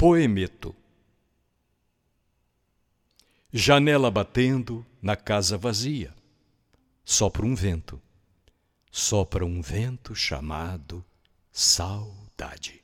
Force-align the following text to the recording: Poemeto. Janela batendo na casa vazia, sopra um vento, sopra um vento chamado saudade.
Poemeto. 0.00 0.74
Janela 3.52 4.10
batendo 4.10 4.86
na 5.02 5.14
casa 5.14 5.58
vazia, 5.58 6.14
sopra 7.04 7.44
um 7.44 7.54
vento, 7.54 8.00
sopra 8.90 9.44
um 9.44 9.60
vento 9.60 10.14
chamado 10.14 11.04
saudade. 11.52 12.82